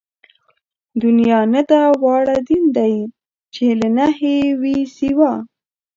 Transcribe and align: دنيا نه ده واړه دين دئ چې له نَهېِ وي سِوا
دنيا 1.03 1.39
نه 1.53 1.61
ده 1.69 1.81
واړه 2.03 2.37
دين 2.47 2.63
دئ 2.75 2.95
چې 3.53 3.65
له 3.79 3.87
نَهېِ 3.97 4.35
وي 4.61 4.77
سِوا 4.97 5.31